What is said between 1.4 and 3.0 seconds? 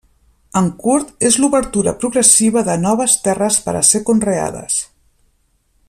l'obertura progressiva de